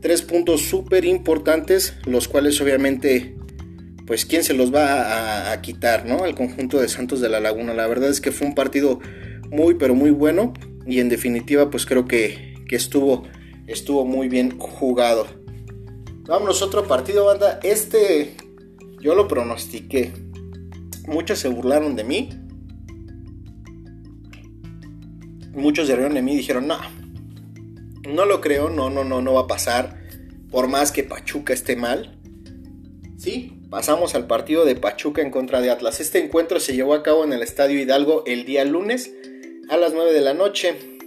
[0.00, 3.36] Tres puntos súper importantes, los cuales obviamente,
[4.06, 6.24] pues quién se los va a, quitar, ¿no?
[6.24, 7.74] Al conjunto de Santos de la Laguna.
[7.74, 9.00] La verdad es que fue un partido
[9.50, 10.52] muy, pero muy bueno
[10.86, 13.24] y en definitiva, pues creo que, que estuvo,
[13.66, 15.26] estuvo muy bien jugado.
[16.28, 17.58] Vámonos otro partido, banda.
[17.62, 18.36] Este
[19.00, 20.12] yo lo pronostiqué.
[21.06, 22.28] Muchos se burlaron de mí.
[25.54, 26.78] Muchos se rieron de mí y dijeron, no,
[28.06, 30.02] no lo creo, no, no, no, no va a pasar.
[30.50, 32.18] Por más que Pachuca esté mal.
[33.16, 35.98] Sí, pasamos al partido de Pachuca en contra de Atlas.
[35.98, 39.10] Este encuentro se llevó a cabo en el Estadio Hidalgo el día lunes
[39.70, 40.97] a las 9 de la noche.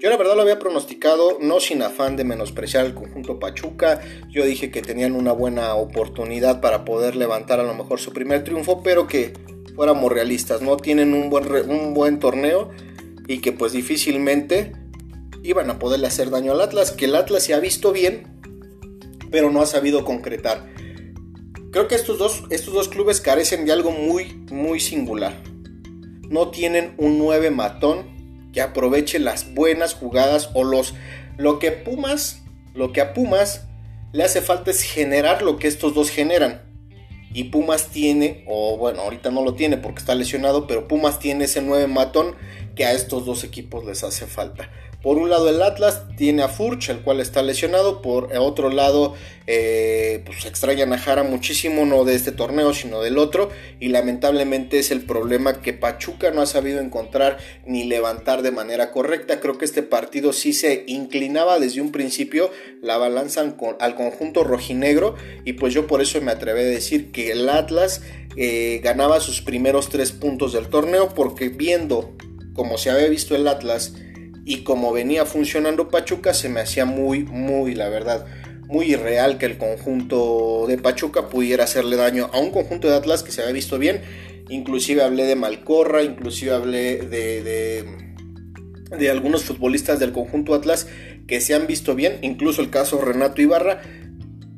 [0.00, 4.00] Yo la verdad lo había pronosticado, no sin afán de menospreciar el conjunto Pachuca.
[4.28, 8.44] Yo dije que tenían una buena oportunidad para poder levantar a lo mejor su primer
[8.44, 9.32] triunfo, pero que
[9.74, 12.70] fuéramos realistas, no tienen un buen, un buen torneo
[13.26, 14.72] y que pues difícilmente
[15.42, 18.40] iban a poderle hacer daño al Atlas, que el Atlas se ha visto bien,
[19.30, 20.72] pero no ha sabido concretar.
[21.70, 25.34] Creo que estos dos, estos dos clubes carecen de algo muy, muy singular.
[26.28, 28.13] No tienen un 9 matón
[28.54, 30.94] que aproveche las buenas jugadas o los...
[31.36, 33.66] Lo que Pumas, lo que a Pumas
[34.12, 36.62] le hace falta es generar lo que estos dos generan.
[37.32, 41.46] Y Pumas tiene, o bueno, ahorita no lo tiene porque está lesionado, pero Pumas tiene
[41.46, 42.36] ese 9 matón
[42.76, 44.70] que a estos dos equipos les hace falta.
[45.04, 48.00] Por un lado el Atlas tiene a Furch, el cual está lesionado.
[48.00, 49.12] Por otro lado,
[49.46, 53.50] eh, pues extrañan a Jara muchísimo, no de este torneo, sino del otro.
[53.80, 57.36] Y lamentablemente es el problema que Pachuca no ha sabido encontrar
[57.66, 59.40] ni levantar de manera correcta.
[59.40, 63.42] Creo que este partido sí se inclinaba desde un principio la balanza
[63.80, 65.16] al conjunto rojinegro.
[65.44, 68.00] Y pues yo por eso me atreví a decir que el Atlas
[68.38, 71.10] eh, ganaba sus primeros tres puntos del torneo.
[71.10, 72.16] Porque viendo
[72.54, 73.92] como se había visto el Atlas
[74.44, 78.26] y como venía funcionando Pachuca se me hacía muy, muy, la verdad,
[78.66, 83.22] muy irreal que el conjunto de Pachuca pudiera hacerle daño a un conjunto de Atlas
[83.22, 84.02] que se había visto bien.
[84.48, 87.84] Inclusive hablé de Malcorra, inclusive hablé de, de,
[88.96, 90.86] de algunos futbolistas del conjunto Atlas
[91.26, 93.80] que se han visto bien, incluso el caso Renato Ibarra.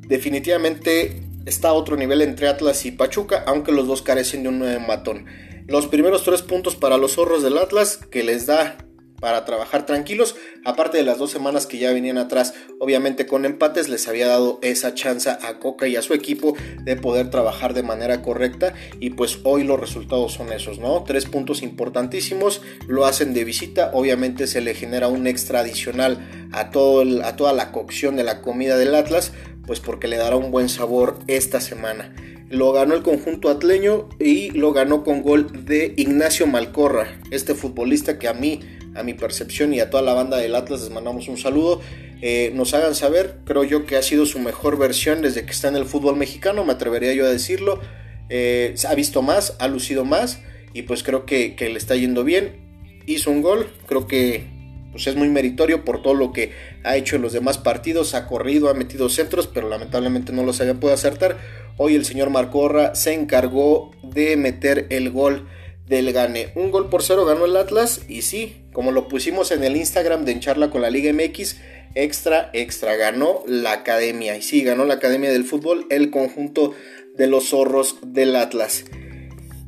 [0.09, 4.87] Definitivamente está a otro nivel entre Atlas y Pachuca, aunque los dos carecen de un
[4.87, 5.27] matón.
[5.69, 8.77] Los primeros tres puntos para los zorros del Atlas, que les da
[9.21, 13.89] para trabajar tranquilos, aparte de las dos semanas que ya venían atrás, obviamente con empates
[13.89, 17.83] les había dado esa chance a Coca y a su equipo de poder trabajar de
[17.83, 21.05] manera correcta y pues hoy los resultados son esos, ¿no?
[21.05, 26.71] Tres puntos importantísimos, lo hacen de visita, obviamente se le genera un extra adicional a,
[26.71, 29.33] todo a toda la cocción de la comida del Atlas,
[29.67, 32.15] pues porque le dará un buen sabor esta semana.
[32.49, 38.21] Lo ganó el conjunto atleño y lo ganó con gol de Ignacio Malcorra, este futbolista
[38.21, 38.61] que a mí
[38.97, 41.81] a mi percepción y a toda la banda del Atlas les mandamos un saludo.
[42.23, 45.69] Eh, nos hagan saber, creo yo que ha sido su mejor versión desde que está
[45.69, 47.81] en el fútbol mexicano, me atrevería yo a decirlo.
[48.29, 50.41] Eh, ha visto más, ha lucido más
[50.73, 52.65] y pues creo que, le está yendo bien.
[53.07, 54.45] Hizo un gol, creo que
[54.91, 58.27] pues es muy meritorio por todo lo que ha hecho en los demás partidos, ha
[58.27, 61.37] corrido, ha metido centros, pero lamentablemente no los había podido acertar.
[61.77, 65.47] Hoy el señor Marcorra se encargó de meter el gol
[65.87, 66.53] del Gane.
[66.55, 70.27] Un gol por cero ganó el Atlas y sí, como lo pusimos en el Instagram
[70.27, 71.57] de Encharla con la Liga MX,
[71.95, 74.37] extra, extra, ganó la academia.
[74.37, 76.75] Y sí, ganó la academia del fútbol, el conjunto
[77.17, 78.85] de los zorros del Atlas.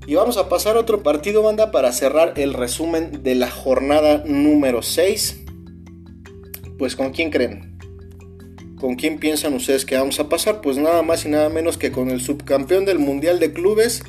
[0.07, 4.25] Y vamos a pasar a otro partido, banda, para cerrar el resumen de la jornada
[4.27, 5.41] número 6.
[6.77, 7.79] Pues con quién creen?
[8.79, 10.61] ¿Con quién piensan ustedes que vamos a pasar?
[10.61, 14.03] Pues nada más y nada menos que con el subcampeón del Mundial de Clubes,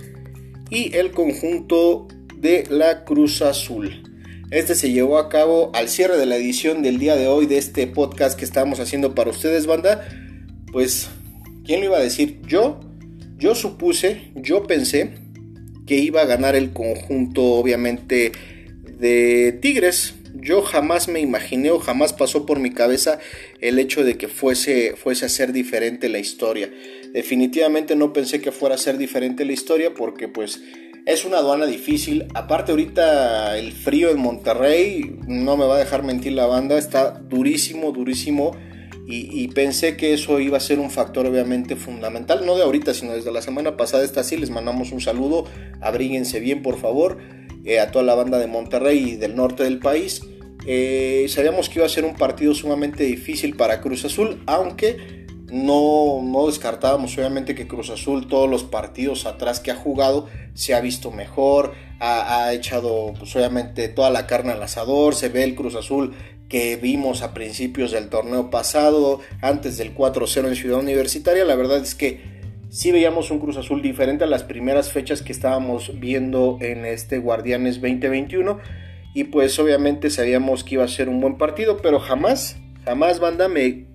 [0.69, 4.08] y el conjunto de la Cruz Azul.
[4.51, 7.59] Este se llevó a cabo al cierre de la edición del día de hoy de
[7.59, 10.07] este podcast que estamos haciendo para ustedes, banda.
[10.71, 11.07] Pues,
[11.65, 12.39] ¿quién lo iba a decir?
[12.47, 12.79] Yo,
[13.37, 15.11] yo supuse, yo pensé
[15.85, 18.31] que iba a ganar el conjunto, obviamente,
[18.97, 20.15] de Tigres.
[20.33, 23.19] Yo jamás me imaginé o jamás pasó por mi cabeza
[23.61, 26.71] el hecho de que fuese, fuese a ser diferente la historia.
[27.13, 30.59] Definitivamente no pensé que fuera a ser diferente la historia porque pues
[31.05, 32.27] Es una aduana difícil.
[32.33, 37.11] Aparte ahorita el frío en Monterrey, no me va a dejar mentir la banda, está
[37.11, 38.51] durísimo, durísimo.
[39.11, 43.13] Y, pensé que eso iba a ser un factor obviamente fundamental, no de ahorita, sino
[43.13, 44.37] desde la semana pasada está así.
[44.37, 45.45] Les mandamos un saludo,
[45.81, 47.17] abríguense bien por favor,
[47.65, 50.21] eh, a toda la banda de Monterrey y del norte del país.
[50.67, 55.18] Eh, sabíamos que iba a ser un partido sumamente difícil para Cruz Azul, aunque
[55.51, 60.73] no, no descartábamos obviamente que Cruz Azul todos los partidos atrás que ha jugado se
[60.73, 65.55] ha visto mejor, ha, echado pues obviamente toda la carne al asador, se ve el
[65.55, 66.13] Cruz Azul
[66.47, 71.77] que vimos a principios del torneo pasado, antes del 4-0 en Ciudad Universitaria, la verdad
[71.77, 72.21] es que
[72.69, 77.19] sí veíamos un Cruz Azul diferente a las primeras fechas que estábamos viendo en este
[77.19, 78.59] Guardianes 2021
[79.13, 83.47] y pues obviamente sabíamos que iba a ser un buen partido, pero jamás, jamás banda
[83.47, 83.88] me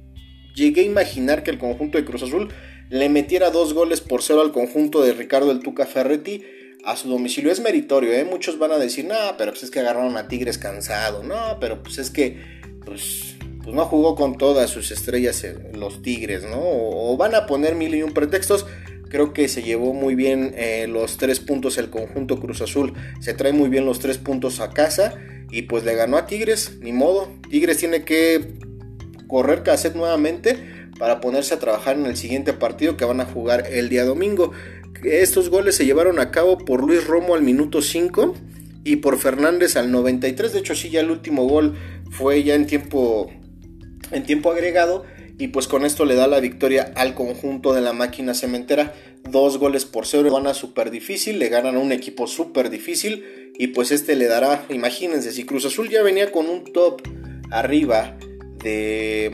[0.54, 2.48] llegué a imaginar que el conjunto de Cruz Azul
[2.90, 6.42] le metiera dos goles por cero al conjunto de Ricardo el Tuca Ferretti
[6.84, 7.50] a su domicilio.
[7.50, 8.24] Es meritorio, ¿eh?
[8.24, 11.82] Muchos van a decir, no, pero pues es que agarraron a Tigres cansado, no, pero
[11.82, 12.40] pues es que,
[12.84, 16.60] pues, pues no jugó con todas sus estrellas los Tigres, ¿no?
[16.60, 18.66] O, van a poner mil y un pretextos.
[19.08, 22.94] Creo que se llevó muy bien eh, los tres puntos el conjunto Cruz Azul.
[23.20, 25.14] Se trae muy bien los tres puntos a casa.
[25.52, 27.28] Y pues le ganó a Tigres, ni modo.
[27.48, 28.58] Tigres tiene que
[29.34, 30.56] correr cassette nuevamente
[30.96, 34.52] para ponerse a trabajar en el siguiente partido que van a jugar el día domingo.
[35.02, 38.32] Estos goles se llevaron a cabo por Luis Romo al minuto 5
[38.84, 40.52] y por Fernández al 93.
[40.52, 41.74] De hecho, sí, ya el último gol
[42.12, 43.28] fue ya en tiempo,
[44.12, 45.04] en tiempo agregado.
[45.36, 48.94] Y pues con esto le da la victoria al conjunto de la máquina cementera.
[49.28, 50.32] Dos goles por cero.
[50.32, 51.40] Gana súper difícil.
[51.40, 53.50] Le ganan a un equipo súper difícil.
[53.58, 57.02] Y pues este le dará, imagínense, si Cruz Azul ya venía con un top
[57.50, 58.16] arriba
[58.64, 59.30] de,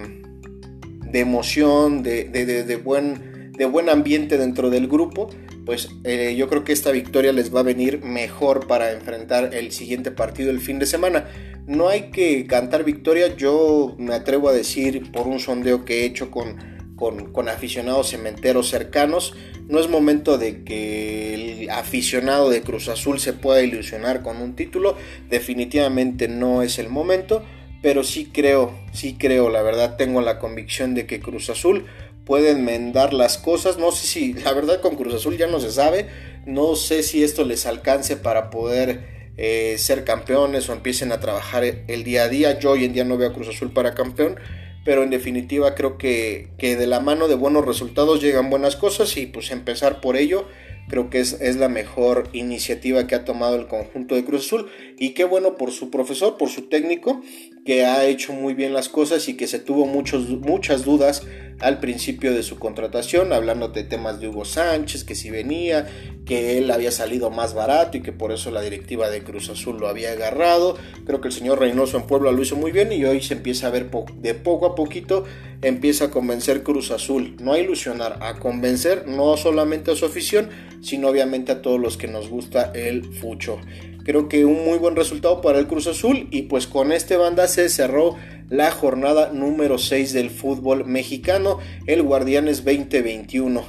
[1.13, 5.31] emoción, de, buen, de buen ambiente dentro del grupo,
[5.65, 9.73] pues eh, yo creo que esta victoria les va a venir mejor para enfrentar el
[9.73, 11.29] siguiente partido el fin de semana.
[11.67, 16.05] No hay que cantar victoria, yo me atrevo a decir por un sondeo que he
[16.05, 16.57] hecho con,
[16.97, 19.35] con, aficionados cementeros cercanos.
[19.69, 24.57] No es momento de que el aficionado de Cruz Azul se pueda ilusionar con un
[24.57, 24.97] título.
[25.29, 27.45] Definitivamente no es el momento
[27.83, 31.87] pero sí creo, sí creo, la verdad tengo la convicción de que Cruz Azul
[32.25, 33.79] puede enmendar las cosas.
[33.79, 36.09] No sé si, la verdad con Cruz Azul ya no se sabe,
[36.47, 41.65] no sé si esto les alcance para poder eh, ser campeones o empiecen a trabajar
[41.65, 42.59] el día a día.
[42.59, 44.37] Yo hoy en día no veo a Cruz Azul para campeón,
[44.85, 49.17] pero en definitiva creo que, que de la mano de buenos resultados llegan buenas cosas
[49.17, 50.47] y pues empezar por ello
[50.91, 54.67] creo que es, es, la mejor iniciativa que ha tomado el conjunto de Cruz Azul
[54.99, 57.23] y qué bueno por su profesor, por su técnico
[57.65, 61.23] que ha hecho muy bien las cosas y que se tuvo muchos, muchas dudas
[61.61, 65.87] al principio de su contratación, hablando de temas de Hugo Sánchez, que si venía,
[66.25, 69.79] que él había salido más barato y que por eso la directiva de Cruz Azul
[69.79, 70.77] lo había agarrado.
[71.05, 73.67] Creo que el señor Reynoso en Puebla lo hizo muy bien y hoy se empieza
[73.67, 75.25] a ver de poco a poquito,
[75.63, 80.49] empieza a convencer Cruz Azul, no a ilusionar, a convencer no solamente a su afición,
[80.81, 83.59] sino obviamente a todos los que nos gusta el fucho.
[84.05, 87.47] Creo que un muy buen resultado para el Cruz Azul y pues con este banda
[87.49, 88.17] se cerró
[88.49, 93.63] la jornada número 6 del fútbol mexicano, el Guardianes 2021.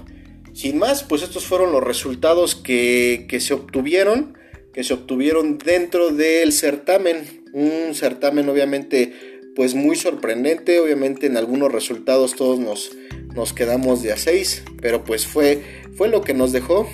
[0.54, 4.38] Sin más, pues estos fueron los resultados que, que se obtuvieron,
[4.73, 7.43] que se obtuvieron dentro del certamen.
[7.54, 12.92] Un certamen obviamente pues muy sorprendente, obviamente en algunos resultados todos nos,
[13.36, 15.62] nos quedamos de a 6, pero pues fue,
[15.96, 16.88] fue lo que nos dejó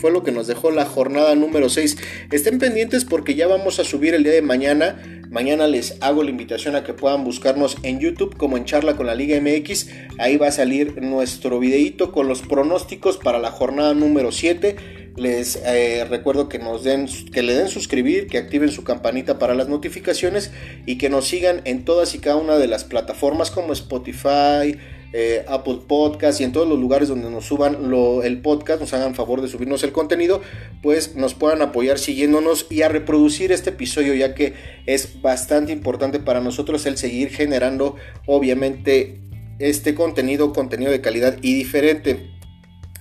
[0.00, 1.98] fue lo que nos dejó la jornada número 6.
[2.32, 5.20] Estén pendientes porque ya vamos a subir el día de mañana.
[5.30, 9.06] Mañana les hago la invitación a que puedan buscarnos en YouTube como en Charla con
[9.06, 9.88] la Liga MX.
[10.18, 14.76] Ahí va a salir nuestro videito con los pronósticos para la jornada número 7.
[15.16, 19.54] Les eh, recuerdo que nos den, que le den suscribir, que activen su campanita para
[19.54, 20.50] las notificaciones
[20.86, 24.78] y que nos sigan en todas y cada una de las plataformas como Spotify,
[25.12, 27.92] eh, Apple Podcast y en todos los lugares donde nos suban
[28.22, 30.40] el podcast, nos hagan favor de subirnos el contenido,
[30.82, 34.54] pues nos puedan apoyar siguiéndonos y a reproducir este episodio, ya que
[34.86, 39.20] es bastante importante para nosotros el seguir generando, obviamente,
[39.58, 42.39] este contenido, contenido de calidad y diferente.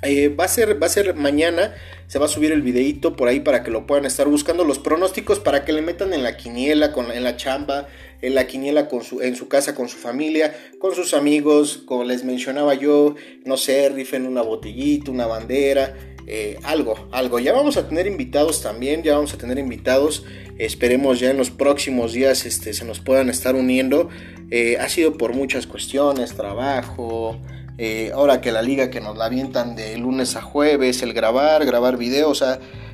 [0.02, 1.76] Eh, va, a ser, va a ser mañana,
[2.08, 4.80] se va a subir el videito por ahí para que lo puedan estar buscando, los
[4.80, 7.88] pronósticos para que le metan en la quiniela, con, en la chamba,
[8.22, 12.06] en la quiniela con su, en su casa con su familia, con sus amigos, como
[12.06, 15.96] les mencionaba yo, no sé, rifen una botellita, una bandera,
[16.28, 17.40] eh, algo, algo.
[17.40, 20.24] Ya vamos a tener invitados también, ya vamos a tener invitados,
[20.58, 24.10] esperemos ya en los próximos días este, se nos puedan estar uniendo.
[24.52, 27.40] Eh, ha sido por muchas cuestiones, trabajo,
[27.82, 31.66] eh, ahora que la liga que nos la avientan de lunes a jueves, el grabar,
[31.66, 32.44] grabar videos,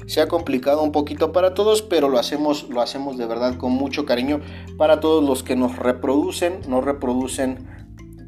[0.05, 3.71] Se ha complicado un poquito para todos, pero lo hacemos, lo hacemos de verdad con
[3.71, 4.41] mucho cariño
[4.77, 7.65] para todos los que nos reproducen, nos reproducen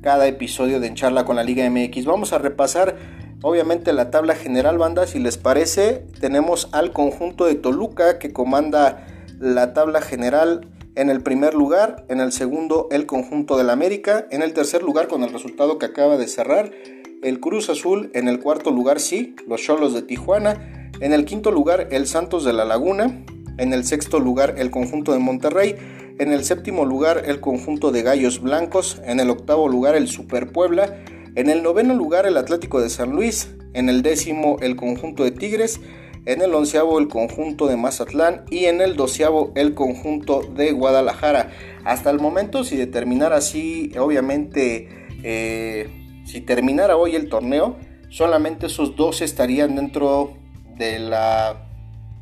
[0.01, 2.05] cada episodio de En Charla con la Liga MX.
[2.05, 2.97] Vamos a repasar
[3.43, 5.05] obviamente la tabla general, banda.
[5.05, 9.05] Si les parece, tenemos al conjunto de Toluca que comanda
[9.39, 10.68] la tabla general
[10.98, 15.08] en el primer lugar, en el segundo el conjunto del América, en el tercer lugar
[15.08, 16.72] con el resultado que acaba de cerrar,
[17.22, 21.52] el Cruz Azul, en el cuarto lugar sí, los Cholos de Tijuana, en el quinto
[21.52, 23.24] lugar el Santos de la Laguna,
[23.60, 25.76] en el sexto lugar el conjunto de Monterrey,
[26.18, 30.52] en el séptimo lugar el conjunto de Gallos Blancos, en el octavo lugar el Super
[30.52, 31.04] Puebla,
[31.36, 35.30] en el noveno lugar el Atlético de San Luis, en el décimo el conjunto de
[35.30, 35.80] Tigres,
[36.28, 41.51] en el onceavo el conjunto de Mazatlán y en el doceavo el conjunto de Guadalajara.
[41.86, 44.89] Hasta el momento, si determinara así, obviamente,
[45.23, 45.89] eh,
[46.25, 47.78] si terminara hoy el torneo,
[48.09, 50.34] solamente esos dos estarían dentro
[50.78, 51.63] de la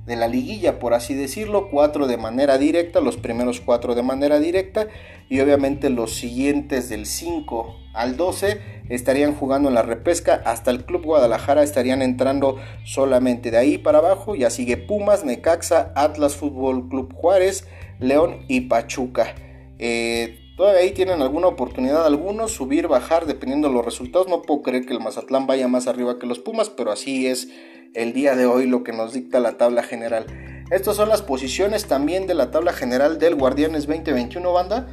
[0.05, 4.39] de la liguilla, por así decirlo, cuatro de manera directa, los primeros cuatro de manera
[4.39, 4.87] directa
[5.29, 10.85] y obviamente los siguientes del 5 al 12 estarían jugando en la repesca, hasta el
[10.85, 16.87] Club Guadalajara estarían entrando solamente de ahí para abajo, ya sigue Pumas, Necaxa, Atlas Fútbol
[16.89, 17.67] Club Juárez,
[17.99, 19.33] León y Pachuca.
[19.79, 24.27] Eh, todavía ahí tienen alguna oportunidad algunos, subir, bajar, dependiendo de los resultados.
[24.27, 27.49] No puedo creer que el Mazatlán vaya más arriba que los Pumas, pero así es
[27.93, 30.25] el día de hoy lo que nos dicta la tabla general.
[30.71, 34.87] Estas son las posiciones también de la tabla general del Guardianes 2021 banda.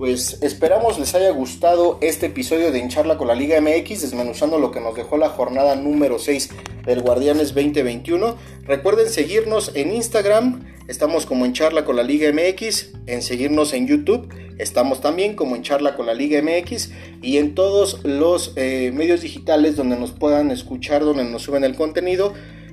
[0.00, 4.70] Pues esperamos les haya gustado este episodio de Hincharla con la Liga MX, desmenuzando lo
[4.70, 6.48] que nos dejó la jornada número 6
[6.86, 8.34] del Guardianes 2021.
[8.62, 13.88] Recuerden seguirnos en Instagram, estamos como en Charla con la Liga MX, en seguirnos en
[13.88, 18.92] YouTube, estamos también como en Charla con la Liga MX y en todos los eh,
[18.94, 22.32] medios digitales donde nos puedan escuchar, donde nos suben el contenido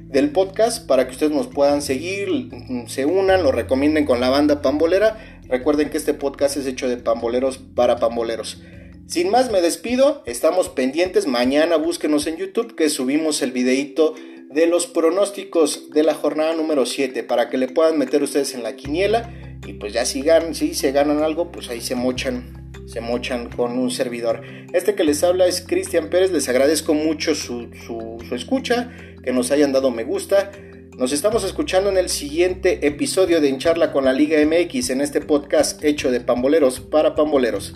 [0.10, 2.50] del podcast para que ustedes nos puedan seguir,
[2.88, 5.42] se unan, lo recomienden con la banda pambolera.
[5.48, 8.62] Recuerden que este podcast es hecho de pamboleros para pamboleros.
[9.08, 14.16] Sin más me despido, estamos pendientes, mañana búsquenos en YouTube que subimos el videito
[14.50, 18.64] de los pronósticos de la jornada número 7 para que le puedan meter ustedes en
[18.64, 19.34] la quiniela
[19.66, 23.50] y pues ya si, ganan, si se ganan algo pues ahí se mochan se mochan
[23.50, 24.42] con un servidor.
[24.74, 28.92] Este que les habla es Cristian Pérez, les agradezco mucho su, su escucha,
[29.24, 30.52] que nos hayan dado me gusta.
[30.98, 35.22] Nos estamos escuchando en el siguiente episodio de Encharla con la Liga MX en este
[35.22, 37.76] podcast hecho de pamboleros para pamboleros.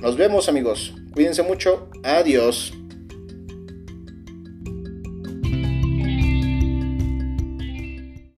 [0.00, 2.72] Nos vemos amigos, cuídense mucho, adiós.